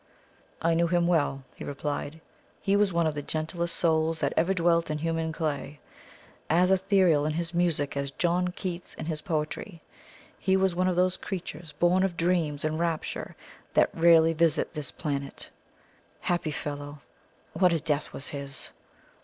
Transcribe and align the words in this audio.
"I 0.63 0.73
knew 0.73 0.87
him 0.87 1.05
well," 1.05 1.43
he 1.55 1.63
replied; 1.63 2.21
"he 2.59 2.75
was 2.75 2.91
one 2.91 3.05
of 3.05 3.13
the 3.13 3.21
gentlest 3.21 3.75
souls 3.75 4.17
that 4.19 4.33
ever 4.35 4.51
dwelt 4.51 4.89
in 4.89 4.97
human 4.97 5.31
clay. 5.31 5.79
As 6.49 6.71
ethereal 6.71 7.23
in 7.27 7.33
his 7.33 7.53
music 7.53 7.95
as 7.95 8.09
John 8.09 8.47
Keats 8.47 8.95
in 8.95 9.05
his 9.05 9.21
poetry, 9.21 9.79
he 10.39 10.57
was 10.57 10.73
one 10.75 10.87
of 10.87 10.95
those 10.95 11.17
creatures 11.17 11.73
born 11.73 12.01
of 12.01 12.17
dreams 12.17 12.65
and 12.65 12.79
rapture 12.79 13.35
that 13.75 13.93
rarely 13.93 14.33
visit 14.33 14.73
this 14.73 14.89
planet. 14.89 15.51
Happy 16.21 16.49
fellow! 16.49 17.01
What 17.53 17.71
a 17.71 17.79
death 17.79 18.11
was 18.11 18.29
his!" 18.29 18.71